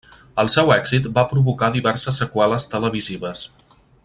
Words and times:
El 0.43 0.47
seu 0.53 0.71
èxit 0.75 1.09
va 1.17 1.25
provocar 1.33 1.71
diverses 1.77 2.21
seqüeles 2.23 2.69
televisives. 2.75 3.49